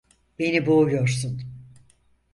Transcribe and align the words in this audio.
Beni 0.39 0.65
boğuyorsun. 0.65 1.41